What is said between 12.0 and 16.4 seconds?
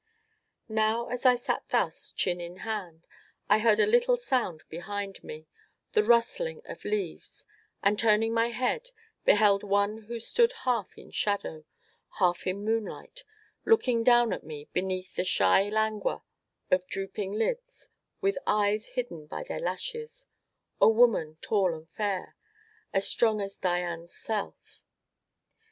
half in moonlight, looking down at me beneath a shy languor